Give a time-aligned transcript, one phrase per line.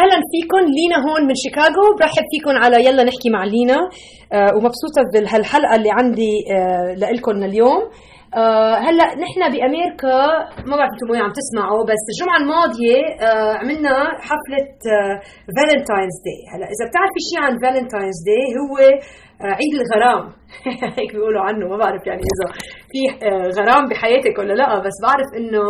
[0.00, 1.86] أهلا فيكم لينا هون من شيكاغو.
[1.98, 3.78] برحب فيكم على يلا نحكي مع لينا.
[4.32, 7.80] آه ومبسوطة بهالحلقة اللي عندي آه لكم اليوم.
[8.34, 10.18] آه هلأ نحن بامريكا
[10.68, 12.98] ما بعرف أنتم عم تسمعوا بس الجمعة الماضية
[13.60, 13.94] عملنا
[14.28, 14.68] حفلة
[15.54, 18.74] Valentine's Day هلأ إذا بتعرفي شيء عن Valentine's Day هو
[19.58, 20.24] عيد الغرام.
[20.98, 22.46] هيك بيقولوا عنه ما بعرف يعني إذا
[22.90, 23.00] في
[23.58, 25.66] غرام بحياتك ولا لأ بس بعرف إنه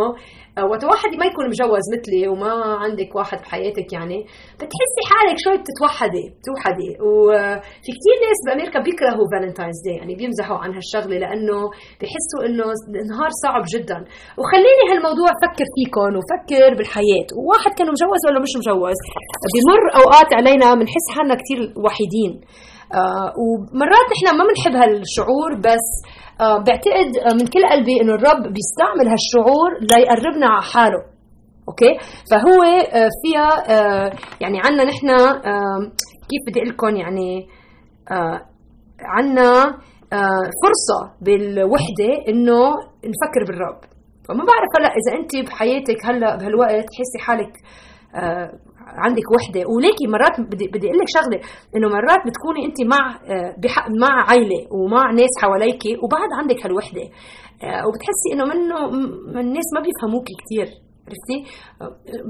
[0.69, 2.51] وقت واحد ما يكون مجوز مثلي وما
[2.83, 4.19] عندك واحد بحياتك يعني.
[4.59, 6.89] بتحسي حالك شوي بتتوحدي بتوحدي.
[7.07, 11.59] وفي كثير ناس بأمريكا بيكرهوا فالنتاينز داي يعني بيمزحوا عن هالشغلة لأنه
[11.99, 12.65] بحسوا إنه
[13.11, 13.99] نهار صعب جدا.
[14.39, 17.29] وخليني هالموضوع فكر فيكم وفكر بالحياة.
[17.39, 18.99] وواحد كان مجوز ولا مش مجوز؟
[19.53, 22.33] بمر أوقات علينا بنحس حالنا كثير وحيدين.
[22.41, 22.78] آه
[23.41, 25.87] ومرات نحن ما بنحب هالشعور بس
[26.41, 31.01] آه بعتقد آه من كل قلبي إنه الرب بيستعمل هالشعور ليقربنا على حاله.
[31.69, 31.97] أوكي؟
[32.31, 34.11] فهو آه فيها آه
[34.41, 35.79] يعني عنا نحن آه
[36.29, 37.47] كيف بدي أقول لكم؟ يعني
[38.11, 38.45] آه
[40.13, 42.59] آه فرصة بالوحدة إنه
[43.11, 43.79] نفكر بالرب.
[44.29, 47.53] فما بعرف هلأ إذا أنت بحياتك هلأ بهالوقت تحسي حالك
[48.15, 48.51] آه
[49.05, 49.61] عندك وحدة.
[49.73, 51.39] وليكي مرات بدي بدي أقول لك شغلة.
[51.75, 53.03] إنه مرات بتكوني انت مع
[54.03, 57.05] مع عائله ومع ناس حواليك وبعد عندك هالوحدة.
[57.87, 58.77] وبتحسي إنه منه
[59.39, 60.67] الناس ما بيفهموكي كثير
[61.07, 61.37] عرفتي؟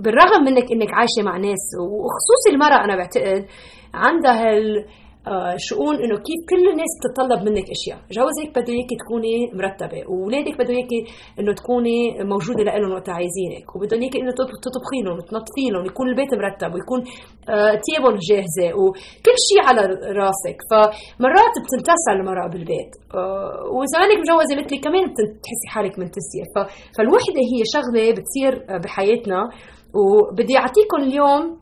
[0.03, 3.45] بالرغم منك إنك عايشة مع ناس وخصوصي المرأة أنا بعتقد
[3.93, 5.08] عندها هال آه
[5.69, 10.73] شؤون إنه كيف كل الناس بتتطلب منك أشياء، جوزك بده إياكي تكوني مرتبة، واولادك بده
[10.73, 11.01] إياكي
[11.39, 11.97] إنه تكوني
[12.33, 14.31] موجودة لهم وقت عايزينك، وبدهم إياكي إنه
[14.65, 16.99] تطبخي لهم وتنظفي لهم، يكون البيت مرتب ويكون
[17.49, 19.81] آه تيابهم جاهزة وكل شيء على
[20.21, 26.43] راسك، فمرات بتنتسى المرأة بالبيت، آه وإذا إنك مجوزة مثلي كمان بتحسي حالك منتسيه،
[26.95, 28.51] فالوحدة هي شغلة بتصير
[28.83, 29.39] بحياتنا
[29.99, 31.59] وبدي أعطيكم اليوم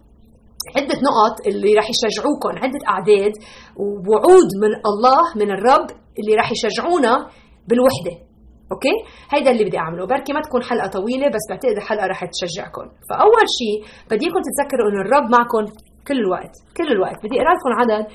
[0.76, 3.34] عدة نقط اللي راح يشجعوكم عدة أعداد
[3.82, 5.88] ووعود من الله من الرب
[6.20, 7.14] اللي راح يشجعونا
[7.68, 8.16] بالوحدة.
[8.72, 8.96] okay؟
[9.34, 10.06] هيدا اللي بدي أعمله.
[10.06, 12.86] بركي ما تكون حلقة طويلة بس بعتقد الحلقة راح تشجعكم.
[13.10, 13.78] فأول شيء
[14.12, 15.64] بدي اياكم تتذكروا إنه الرب معكم
[16.08, 17.18] كل الوقت كل الوقت.
[17.24, 18.06] بدي أقرأ لكم عدد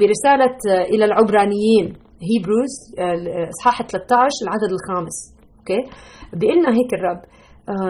[0.00, 0.58] برسالة
[0.92, 1.86] إلى العبرانيين.
[2.28, 2.72] Hebrews
[3.54, 5.16] إصحاح 13 العدد الخامس.
[5.58, 5.80] okay؟
[6.38, 7.20] بيقول لنا هيك الرب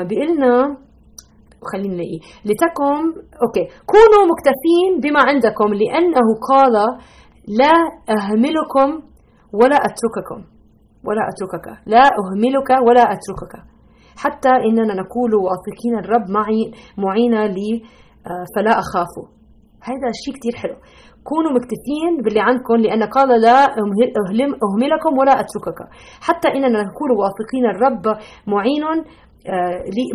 [0.08, 0.76] بيقول لنا
[1.72, 2.20] خلينا نلاقيه.
[2.48, 3.02] لتكن
[3.44, 3.64] okay.
[3.92, 6.72] كونوا مكتفين بما عندكم لأنه قال
[7.60, 7.74] لا
[8.16, 8.88] أهملكم
[9.52, 10.40] ولا أترككم.
[11.06, 11.66] ولا أتركك.
[11.86, 13.54] لا أهملك ولا أتركك.
[14.16, 17.82] حتى إننا نقول واثقين الرب معي معينا لي
[18.56, 19.12] فلا أخاف.
[19.82, 20.76] هذا شيء كتير حلو.
[21.24, 23.64] كونوا مكتفين باللي عندكم لأن قال لا
[24.64, 25.80] أهملكم ولا أتركك.
[26.20, 28.84] حتى إننا نكون واثقين الرب معين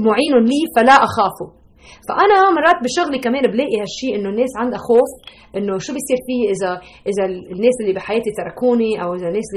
[0.08, 1.66] معين لي فلا أخافه.
[2.08, 5.12] فأنا مرات بشغلي كمان بلاقي هالشيء إنه الناس عندها خوف
[5.58, 6.72] إنه شو بيصير فيه اذا
[7.12, 7.26] إذا
[7.56, 9.50] الناس اللي بحياتي تركوني أو إذا الناس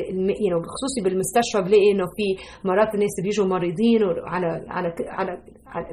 [0.44, 2.26] يعني بخصوصي بالمستشفى بلاقي إنه في
[2.68, 5.32] مرات الناس بيجوا مريضين على على, على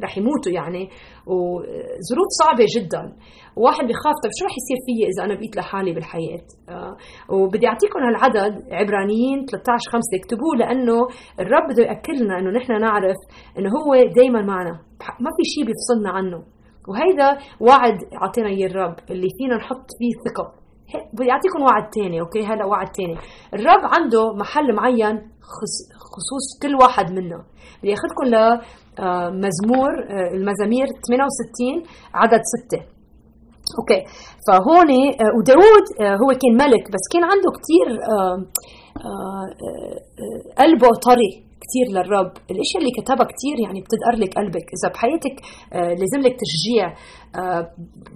[0.04, 0.90] رح يموتوا يعني.
[1.28, 3.04] وظروف صعبة جدا.
[3.58, 6.96] وواحد بخاف طيب شو رح يصير فيي إذا أنا بقيت لحالي بالحياة؟ آه
[7.36, 10.98] وبدي أعطيكم هالعدد عبرانيين 13 5 اكتبوه لأنه
[11.40, 13.20] الرب بده ياكد لنا إنه نحن نعرف
[13.58, 14.74] إنه هو دائما معنا.
[15.20, 16.40] ما في شيء بيفصلنا عنه.
[16.88, 20.65] وهيدا وعد أعطينا إياه الرب اللي فينا نحط فيه ثقة.
[21.14, 23.16] بدي اعطيكم وعد تاني okay؟ هلا وعد تاني.
[23.54, 25.16] الرب عنده محل معين
[26.14, 27.44] خصوص كل واحد منا
[27.84, 28.36] بدي اخذكم ل
[29.46, 29.90] مزمور
[30.34, 32.78] المزامير 68 عدد 6
[33.80, 34.04] okay؟
[34.48, 34.90] فهون
[35.38, 37.88] وداود هو كان ملك بس كان عنده كثير
[40.58, 41.46] قلبه طري.
[41.66, 42.32] كثير للرب.
[42.52, 44.68] الاشياء اللي كتبها كثير يعني بتدقر لك قلبك.
[44.76, 45.36] إذا بحياتك
[46.02, 46.88] لازم لك تشجيع.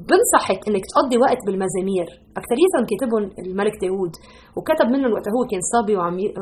[0.07, 2.07] بنصحك إنك تقضي وقت بالمزامير.
[2.39, 4.13] اكثريتهم كتبهم الملك داود
[4.57, 5.95] وكتب منهم وقت هو كان صبي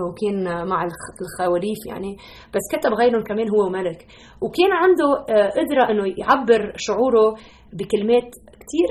[0.06, 0.80] وكان مع
[1.22, 2.12] الخواريف يعني.
[2.54, 4.00] بس كتب غيرهم كمان هو ملك
[4.44, 5.10] وكان عنده
[5.58, 7.28] قدرة إنه يعبر شعوره
[7.78, 8.30] بكلمات
[8.62, 8.90] كثير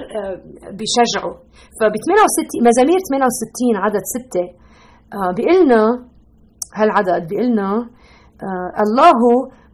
[0.78, 1.32] بيشجعه.
[1.78, 4.40] فب 68 مزامير 68 عدد 6
[5.36, 5.82] بيقول لنا
[6.74, 7.88] هالعدد بيقول لنا آه
[8.84, 9.18] الله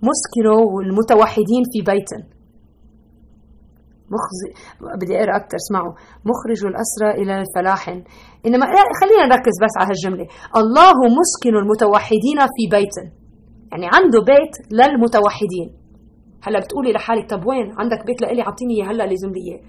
[0.09, 0.47] مسكن
[0.87, 2.11] المتوحدين في بيت.
[4.15, 4.51] مخزي
[5.01, 5.93] بدي أقرأ أكثر اسمعوا.
[6.31, 7.89] مخرج الأسرى إلى الفلاح
[8.47, 8.67] إنما
[9.01, 10.27] خلينا نركز بس على هالجملة.
[10.57, 12.97] الله مسكن المتوحدين في بيت.
[13.73, 15.69] يعني عنده بيت للمتوحدين.
[16.43, 19.63] هلا بتقولي لحالك طب وين؟ عندك بيت لإلي؟ أعطيني إياه هلا لازم لي اياه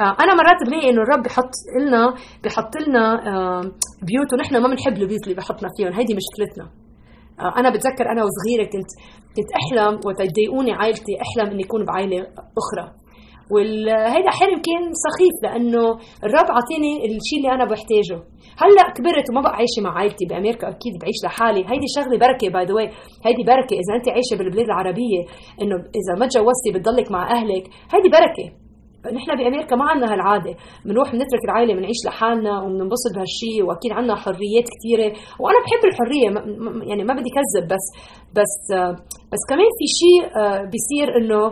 [0.00, 1.50] أنا مرات بلاقي إنه الرب بحط
[1.80, 3.20] لنا بحط لنا
[4.02, 5.92] بيوت ونحن ما بنحب البيوت اللي بحطنا فيهم.
[5.92, 6.79] هيدي مشكلتنا.
[7.58, 8.90] أنا بتذكر أنا وصغيرة كنت
[9.36, 12.20] كنت أحلم وقت يضايقوني عائلتي أحلم إني أكون بعائلة
[12.62, 12.86] أخرى.
[13.52, 15.84] وهيدا حلم كان سخيف لأنه
[16.26, 18.16] الرب عطيني الشيء اللي أنا بحتاجه.
[18.62, 21.60] هلأ كبرت وما بقى عايشة مع عائلتي بأمريكا أكيد بعيش لحالي.
[21.60, 22.92] هيدي شغلة بركة باي ذا
[23.26, 25.20] هيدي بركة إذا أنت عايشة بالبلاد العربية
[25.62, 27.64] إنه إذا ما تجوزتي بتضلك مع أهلك.
[27.92, 28.46] هيدي بركة.
[29.06, 30.54] نحن بامريكا ما عندنا هالعادة.
[30.84, 35.08] بنروح بنترك العائلة بنعيش لحالنا وبننبسط بهالشيء وأكيد عندنا حريات كثيرة.
[35.40, 36.28] وأنا بحب الحرية
[36.88, 37.86] يعني ما بدي كذب بس
[38.38, 38.54] بس
[39.32, 41.42] بس كمان في شيء آه، بيصير إنه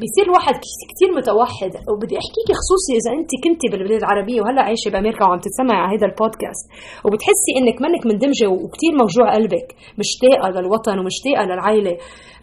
[0.00, 0.54] بيصير الواحد
[0.92, 1.72] كثير متوحد.
[1.90, 6.06] وبدي احكيكي خصوصي إذا أنت كنتي بالبلاد العربية وهلأ عايشة بأمريكا وعم تتسمعي على هذا
[6.10, 6.64] البودكاست
[7.04, 9.68] وبتحسي إنك منك مندمجة وكثير موجوع قلبك
[10.02, 11.94] مشتاقة للوطن ومشتاقة للعائلة.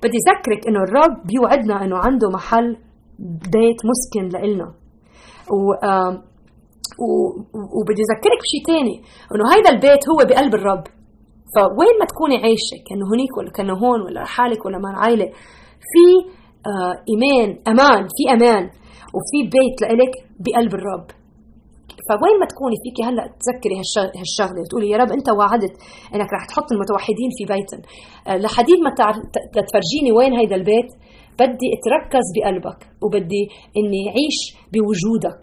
[0.03, 2.69] بدي اذكرك إنه الرب بيوعدنا إنه عنده محل
[3.53, 4.73] بيت مسكن لإلنا.
[5.51, 5.73] و
[7.79, 8.95] وبدي أذكرك بشيء ثاني
[9.35, 10.83] إنه هيدا البيت هو بقلب الرب.
[11.55, 15.25] فوين ما تكوني عايشة كأنه هنيك ولا كأنه هون ولا حالك ولا مع العائلة
[15.91, 16.05] في
[16.71, 18.63] آه إيمان أمان في أمان
[19.15, 21.07] وفي بيت لإلك بقلب الرب.
[22.09, 23.75] فوين ما تكوني فيك هلأ تذكري
[24.19, 25.73] هالشغلة وتقولي يا رب أنت وعدت
[26.15, 27.81] إنك رح تحط المتوحدين في بيتن.
[28.27, 28.91] آه لحديد ما
[29.67, 30.89] تفرجيني وين هيدا البيت؟
[31.39, 33.43] بدي أتركز بقلبك وبدي
[33.79, 34.39] إني اعيش
[34.73, 35.41] بوجودك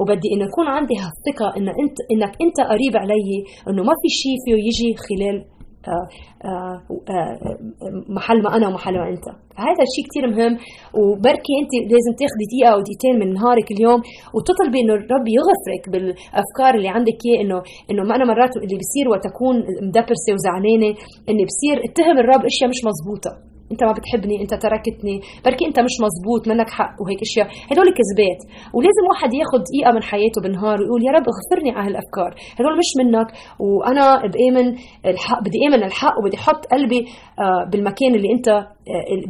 [0.00, 3.30] وبدي انه يكون عندي هالثقة إن انت إنك أنت قريب علي
[3.68, 5.58] إنه ما في شيء فيه يجي خلال
[5.88, 6.08] آه،
[6.48, 6.76] آه،
[7.14, 7.58] آه،
[8.16, 9.26] محل ما أنا ومحل ما أنت.
[9.66, 10.54] هذا الشيء كثير مهم
[10.98, 14.00] وبركي أنت لازم تاخذي دقيقة أو دقيقتين من نهارك اليوم
[14.34, 17.58] وتطلبي إنه الرب يغفرك بالأفكار اللي عندك إياه انه
[17.90, 19.56] إنه ما أنا مرات اللي بصير وقت اكون
[19.88, 20.90] مدبرسة وزعلانة
[21.28, 23.47] إني بصير اتهم الرب أشياء مش مزبوطة.
[23.72, 27.46] انت ما بتحبني انت تركتني بركي انت مش مزبوط منك حق وهيك أشياء.
[27.70, 28.40] هدول كذبات.
[28.74, 32.30] ولازم واحد ياخذ دقيقة من حياته بالنهار ويقول يا رب اغفرني على هالأفكار.
[32.58, 33.28] هدول مش منك
[33.60, 34.66] وأنا بامن
[35.06, 37.00] الحق بدي آمن الحق وبدي أحط قلبي
[37.40, 38.48] آه، بالمكان اللي انت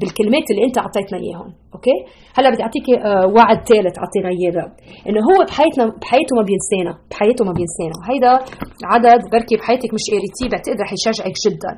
[0.00, 1.96] بالكلمات اللي انت اعطيتنا إياهم أوكي؟
[2.36, 4.72] هلا بدي اعطيكي آه، وعد ثالث أعطينا إياه الرب
[5.08, 7.96] إنه هو بحياتنا بحياته ما بينسانا بحياته ما بينسانا.
[8.10, 8.32] هيدا
[8.92, 11.72] عدد بركي بحياتك مش قريتيه بعتقد رح يشجعك جدا.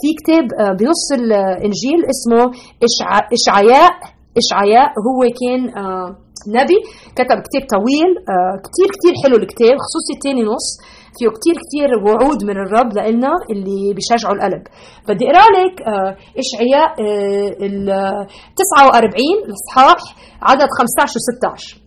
[0.00, 0.46] في كتاب
[0.80, 2.42] بنص الانجيل اسمه
[3.38, 3.92] إشعياء
[4.42, 5.60] إشعياء هو كان
[6.58, 6.78] نبي
[7.18, 8.10] كتب كتاب طويل
[8.66, 10.68] كتير كتير حلو الكتاب خصوصي الثاني نص.
[11.18, 14.62] فيه كتير كتير وعود من الرب لنا اللي بيشجعوا القلب.
[15.08, 17.86] بدي أقرأ لك آه، إشعياء آه، ال
[18.56, 20.00] 49 الإصحاح
[20.42, 21.80] عدد 15 و 16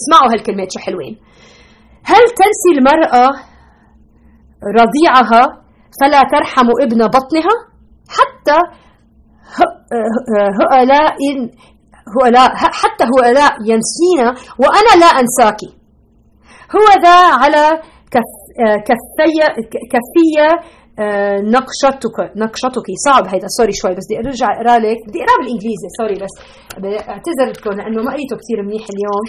[0.00, 1.14] اسمعوا هالكلمات شو حلوين.
[2.04, 3.28] هل تنسي المرأة
[4.80, 5.44] رضيعها
[6.00, 7.54] فلا ترحم ابن بطنها؟
[8.08, 8.58] حتى
[10.60, 11.16] هؤلاء
[12.16, 15.60] هؤلاء حتى هؤلاء ينسينا وأنا لا أنساك.
[16.76, 18.32] هو ذا على كف
[18.88, 19.46] كفية
[19.94, 20.48] كفية
[20.98, 22.86] آه، نقشتك نقشتك.
[23.06, 24.98] صعب هيدا sorry شوي بس بدي أرجع أقرأ لك.
[25.08, 26.34] بدي أقرأ بالإنجليزي sorry بس.
[27.12, 29.26] أعتذر لكم لأنه ما قريته كثير منيح اليوم.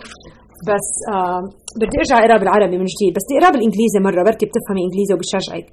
[0.70, 1.42] بس آه
[1.82, 3.12] بدي أرجع أقرأ بالعربي من جديد.
[3.16, 5.68] بس بدي أقرأ بالإنجليزي مرة بركي بتفهمي إنجليزي وبشجعك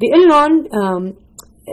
[0.00, 0.52] بيقول لهم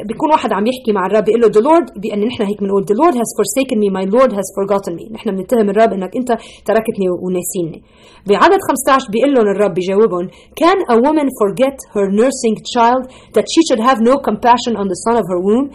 [0.05, 2.97] بيكون واحد عم يحكي مع الرب بيقول له the Lord بان نحن هيك بنقول the
[3.03, 6.29] Lord has forsaken me my Lord has forgotten me نحن بنتهم الرب انك انت
[6.65, 7.83] تركتني وناسيني
[8.27, 10.27] بعدد 15 بيقول لهم الرب بيجاوبهم
[10.61, 13.03] can a woman forget her nursing child
[13.35, 15.65] that she should have no compassion on the son of her womb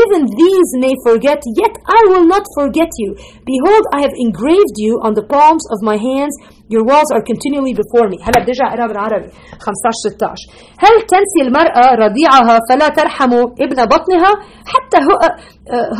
[0.00, 3.10] even these may forget yet I will not forget you
[3.52, 6.36] behold I have engraved you on the palms of my hands
[6.74, 10.34] Your walls are continually before me هلا بدي ارجع اقرا بالعربي 15 16
[10.78, 13.32] هل تنسي المرأة رضيعها فلا ترحم
[13.72, 14.32] ابن بطنها
[14.72, 14.98] حتى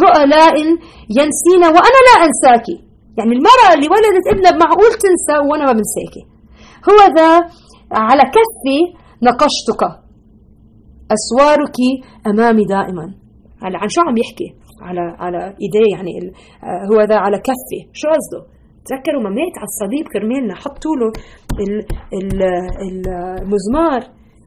[0.03, 0.55] هؤلاء
[1.19, 2.67] ينسينا وأنا لا أنساك.
[3.19, 6.23] يعني المرأة اللي ولدت ابنها معقول تنسى وأنا ما بنساكي
[6.89, 7.31] هو ذا
[7.93, 8.79] على كفي
[9.23, 9.83] نقشتك.
[11.17, 11.77] أسوارك
[12.27, 13.15] أمامي دائما.
[13.63, 16.11] هلا عن شو عم يحكي؟ على على إيديه يعني
[16.93, 18.53] هو ذا على كفي شو قصده؟
[18.85, 21.13] تذكروا ما مات على الصليب كرمالنا حطوا له
[23.43, 24.01] المزمار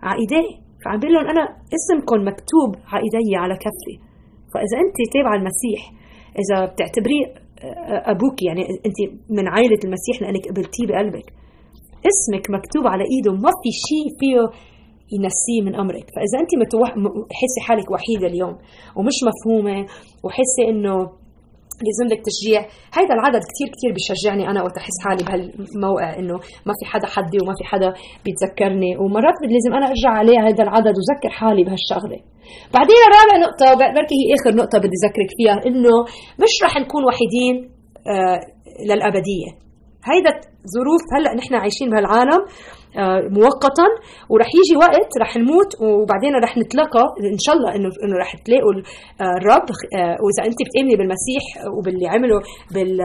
[0.03, 1.43] على إيديه؟ فعم بيقول لهم أنا
[1.77, 3.95] اسمكم مكتوب على ايدي على كفي.
[4.53, 5.81] فإذا أنت تابعه المسيح
[6.41, 7.25] إذا بتعتبريه
[8.13, 8.99] أبوك يعني أنت
[9.29, 11.27] من عائلة المسيح لأنك قبلتيه بقلبك.
[12.11, 14.39] اسمك مكتوب على إيده ما في شيء فيه
[15.15, 16.05] ينسيه من أمرك.
[16.15, 16.89] فإذا أنت متوح...
[17.39, 18.55] حسي حالك وحيدة اليوم
[18.97, 19.85] ومش مفهومة
[20.23, 20.95] وحسي إنه
[21.87, 22.61] لازم لك تشجيع
[22.97, 26.33] هيدا العدد كثير كثير بيشجعني أنا وقت أحس حالي بهالموقع إنه
[26.67, 27.93] ما في حدا حدي وما في حدا
[28.25, 28.91] بيتذكرني.
[28.97, 32.19] ومرات لازم أنا أرجع عليه هذا العدد وذكر حالي بهالشغلة.
[32.75, 35.95] بعدين رابع نقطة بركي هي آخر نقطة بدي أذكرك فيها إنه
[36.43, 37.55] مش رح نكون وحيدين
[38.07, 38.39] آه
[38.89, 39.64] للأبدية.
[40.09, 40.31] هيدا
[40.75, 42.41] ظروف هلأ نحن عايشين بهالعالم
[42.97, 43.87] آه، مؤقتا
[44.29, 48.73] ورح يجي وقت رح نموت وبعدين رح نتلاقى إن شاء الله انه إنه رح تلاقوا
[49.21, 51.43] آه، الرب آه، وإذا أنت بتامني بالمسيح
[51.77, 52.39] وباللي عمله
[52.73, 52.97] بال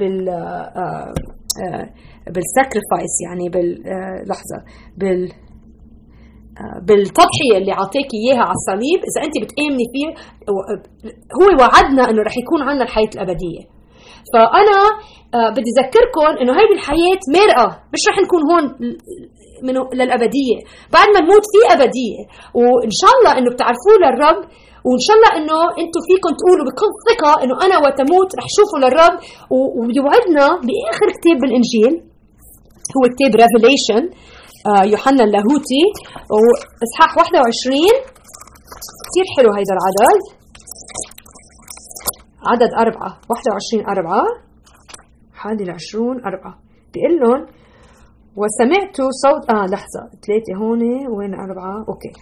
[0.00, 0.24] بال
[2.34, 4.58] بالساكريفايس يعني باللحظه
[4.98, 5.32] بال
[6.82, 10.08] بالتضحية اللي اعطاك إياها على الصليب إذا أنت بتامني فيه
[11.38, 13.77] هو وعدنا إنه رح يكون عندنا الحياة الأبدية.
[14.32, 14.78] فأنا
[15.34, 18.64] آه بدي أذكركم إنه هيدي الحياة مرقه مش رح نكون هون
[19.66, 20.58] من للأبدية.
[20.94, 22.20] بعد ما نموت في أبدية.
[22.60, 24.40] وإن شاء الله إنه بتعرفوه للرب
[24.86, 29.14] وإن شاء الله إنه أنتم فيكم تقولوا بكل ثقة إنه أنا وتموت رح شوفوا للرب.
[29.78, 31.94] وبيوعدنا بآخر كتاب بالإنجيل
[32.94, 34.02] هو كتاب ريفيليشن
[34.70, 35.82] آه يوحنا اللاهوتي.
[36.34, 37.94] واصحاح 21
[39.06, 40.20] كثير حلو هيدا العدد.
[42.46, 44.22] عدد أربعة 21 أربعة.
[45.34, 46.58] حادي العشرون أربعة.
[46.94, 47.46] بيقول لهم
[48.36, 50.82] وسمعت صوت آه لحظة ثلاثة هون
[51.16, 52.12] وين أربعة؟ أوكي.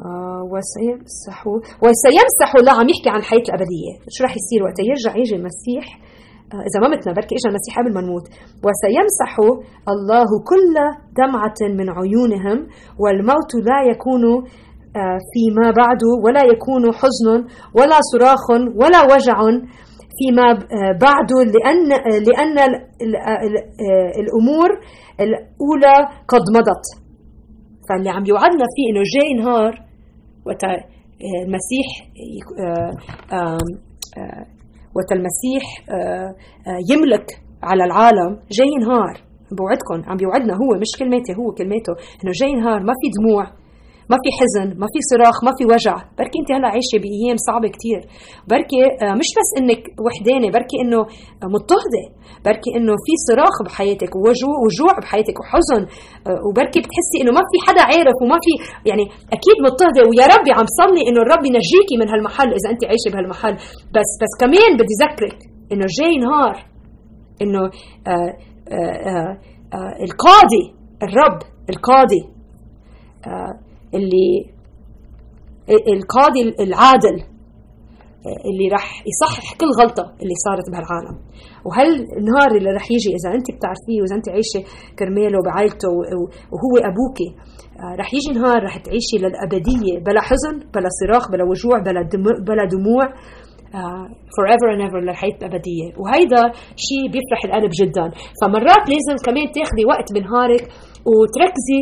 [0.00, 3.92] آه وسيمسحوا وسيمسحوا عم يحكي عن الحياة الأبدية.
[4.14, 5.86] شو رح يصير وقت يرجع يجي المسيح.
[6.52, 8.26] آه إذا ما متنا بركي إجا المسيح قبل ما نموت.
[8.64, 9.32] وسيمسح
[9.94, 10.74] الله كل
[11.20, 12.58] دمعة من عيونهم
[13.02, 14.24] والموت لا يكون
[15.32, 17.28] فيما بعد ولا يكون حزن
[17.74, 19.38] ولا صراخ ولا وجع
[20.18, 21.88] فيما آه، بعد لأن
[22.28, 22.58] لأن
[24.20, 24.68] الأمور
[25.20, 26.84] الأولى قد مضت.
[27.88, 29.72] فاللي عم يوعدنا فيه إنه جاي نهار
[30.46, 31.88] وقت المسيح
[34.96, 36.34] وقت المسيح آه،
[36.90, 37.26] يملك
[37.62, 39.14] على العالم جاي نهار.
[39.58, 41.92] بوعدكم عم بيوعدنا هو مش كلماتي هو كلماته
[42.24, 43.61] إنه جاي نهار ما في دموع.
[44.12, 45.96] ما في حزن ما في صراخ ما في وجع.
[46.18, 48.00] بركي انت هلا عايشة بأيام صعبة كثير
[48.52, 51.00] بركي آه، مش بس إنك وحدانة بركي إنه
[51.54, 52.04] مضطهدة.
[52.46, 54.12] بركي إنه في صراخ بحياتك
[54.64, 55.82] وجوع بحياتك وحزن.
[56.28, 58.52] آه، وبركي بتحسي إنه ما في حدا عارف وما في
[58.90, 59.04] يعني
[59.36, 60.02] أكيد مضطهدة.
[60.08, 63.54] ويا ربي عم صلي إنه الرب ينجيكي من هالمحل إذا أنت عايشة بهالمحل.
[63.96, 65.38] بس بس كمان بدي ذكرك
[65.72, 66.56] إنه جاي نهار
[67.42, 67.62] إنه
[68.12, 68.30] آآ
[68.76, 69.28] آآ
[69.76, 70.64] آآ القاضي
[71.06, 71.38] الرب
[71.72, 72.22] القاضي
[73.94, 74.52] اللي
[75.96, 77.16] القاضي العادل
[78.50, 81.18] اللي راح يصحح كل غلطة اللي صارت بهالعالم.
[81.66, 84.60] وهل النهار اللي راح يجي إذا أنت بتعرفيه وإذا أنت عايشة
[84.98, 85.88] كرماله بعائلته
[86.52, 87.18] وهو أبوك
[87.80, 92.34] آه، راح يجي نهار راح تعيشي للأبدية بلا حزن بلا صراخ بلا وجوع بلا دموع,
[92.48, 93.04] بلا دموع
[93.78, 94.06] uh,
[94.36, 95.86] forever and ever للحياة الأبدية.
[96.00, 96.42] وهيدا
[96.86, 98.06] شيء بيفرح القلب جدا.
[98.40, 100.62] فمرات لازم كمان تاخدي وقت بنهارك
[101.10, 101.80] وتركزي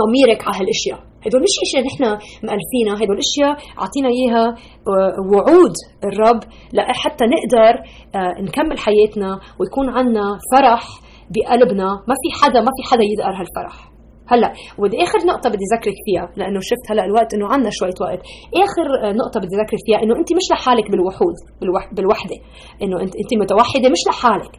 [0.00, 0.98] ضميرك على هالأشياء.
[1.26, 2.04] هدول مش إشياء نحن
[2.46, 5.74] مألفينها هدول إشياء أعطينا إياها آه، وعود
[6.04, 6.40] الرب
[6.72, 7.74] لحتى نقدر
[8.14, 10.84] آه، نكمل حياتنا ويكون عندنا فرح
[11.30, 11.88] بقلبنا.
[12.08, 13.96] ما في حدا ما في حدا يدقر هالفرح.
[14.28, 18.20] هلأ ودي آخر نقطة بدي ذكرك فيها لأنه شفت هلأ الوقت إنه عندنا شوية وقت،
[18.66, 21.36] آخر آه، نقطة بدي ذكرك فيها إنه أنت مش لحالك بالوحود
[21.92, 22.36] بالوحدة،
[22.82, 24.52] إنه أنت أنت متوحدة مش لحالك.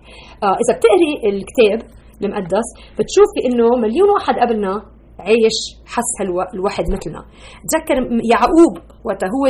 [0.43, 2.67] آه إذا بتقري الكتاب المقدس
[2.97, 6.11] بتشوفي إنه مليون واحد قبلنا عايش حس
[6.53, 7.21] الواحد مثلنا.
[7.71, 7.97] تذكر
[8.33, 8.73] يعقوب
[9.07, 9.43] وقت هو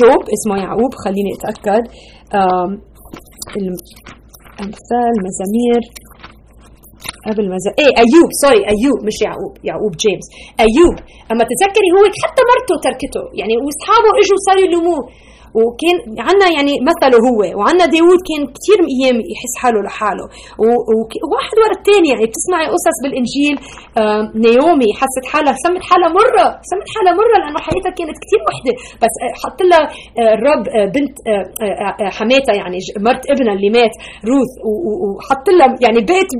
[0.00, 1.84] جوب اسمه يعقوب خليني أتأكد.
[3.56, 5.82] الأمثال مزامير.
[7.28, 10.26] قبل مزا إيه أيوب سوري أيوب مش يعقوب يعقوب جيمس.
[10.66, 10.96] أيوب
[11.32, 15.02] أما تتذكري هو حتى مرته تركته يعني وأصحابه إجوا صاروا يلوموه.
[15.58, 15.96] وكان
[16.28, 20.26] عنا يعني مثله هو وعنا داوود كان كثير أيام يحس حاله لحاله.
[20.62, 23.56] وواحد ورا الثاني يعني بتسمعي قصص بالإنجيل
[24.46, 28.72] نيومي حست حالها سمت حالها مرة سمت حالها مرة لأنه حياتها كانت كثير وحدة.
[29.02, 29.82] بس آه، حط لها
[30.20, 31.14] آه، الرب آه، بنت
[32.16, 33.94] حماتها يعني مرت ابنها اللي مات
[34.30, 34.52] روث.
[35.08, 36.30] وحط لها يعني بيت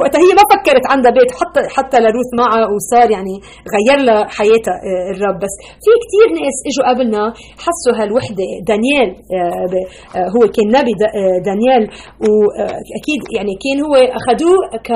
[0.00, 3.34] وقتها هي ما فكرت عندها بيت حط حتى لروث معها وصار يعني
[3.74, 4.76] غير لها حياتها
[5.14, 5.38] الرب.
[5.44, 5.54] بس
[5.84, 7.22] في كثير ناس إجوا قبلنا
[7.64, 8.44] حسوا هالوحدة.
[8.62, 11.82] دانيال آه، آه، هو كان نبي آه، دانيال.
[12.20, 14.90] وأكيد يعني كان هو أخذوه ك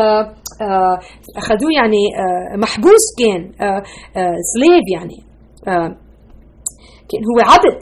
[1.36, 2.02] أخذوه يعني
[2.56, 3.52] محبوس كان
[4.52, 5.18] سليف يعني.
[7.10, 7.80] كان هو عبد.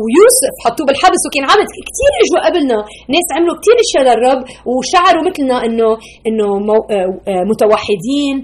[0.00, 1.68] ويوسف حطوه بالحبس وكان عبد.
[1.88, 2.78] كثير اجوا قبلنا.
[3.14, 4.42] ناس عملوا كثير إشياء للرب.
[4.70, 5.90] وشعروا مثلنا انه
[6.28, 6.48] إنه
[7.50, 8.36] متوحدين.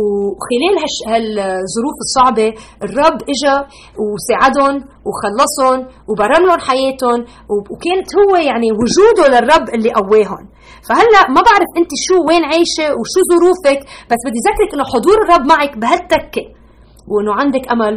[0.00, 0.76] وخلال
[1.10, 2.48] هالظروف الصعبة
[2.86, 3.56] الرب إجا
[4.04, 4.74] وساعدهم
[5.06, 7.20] وخلصهم وبرم لهم حياتهم
[7.72, 10.44] وكانت هو يعني وجوده للرب اللي قواهم.
[10.88, 15.44] فهلأ ما بعرف أنت شو وين عايشة وشو ظروفك بس بدي ذكرك إنه حضور الرب
[15.52, 16.44] معك بهالتكة.
[17.10, 17.94] وإنه عندك أمل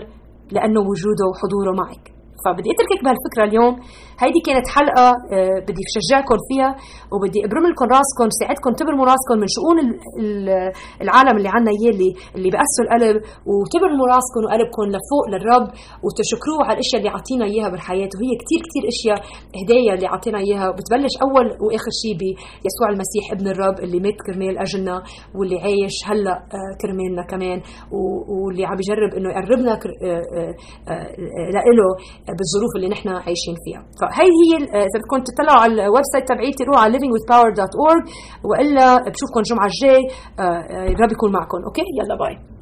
[0.52, 2.17] لأنه وجوده وحضوره معك.
[2.46, 3.74] فبدي أتركك بهالفكرة اليوم.
[4.24, 6.72] هيدي كانت حلقة آه، بدي شجعكم فيها
[7.14, 9.78] وبدي ابرم لكم راسكم ساعدكم تبرموا راسكم من شؤون
[11.06, 13.18] العالم اللي عنا اياه اللي اللي بأسوا القلب
[13.50, 15.68] وتبرموا راسكم وقلبكم لفوق للرب
[16.04, 18.12] وتشكروه على الأشياء اللي عطينا إياها بالحياة.
[18.18, 19.20] وهي كثير كثير أشياء
[19.60, 20.68] هدايا اللي عطينا إياها.
[20.70, 24.96] وبتبلش أول وآخر شيء بيسوع المسيح ابن الرب اللي مات كرمال أجلنا
[25.36, 27.60] واللي عايش هلأ آه، كرمالنا كمان
[28.30, 29.74] واللي عم يجرب إنه يقربنا
[31.78, 31.90] له
[32.38, 33.82] بالظروف اللي نحن عايشين فيها.
[34.00, 38.04] فهي هي إذا بدكم تطلعوا على ال website تبعيتي روحوا على livingwithpower.org
[38.50, 40.02] وإلا بشوفكم الجمعة الجاي
[40.94, 41.58] الرب يكون معكم.
[41.68, 42.57] okay؟ يلا bye.